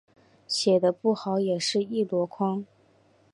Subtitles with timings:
[0.47, 2.65] 写的不好的也是一箩筐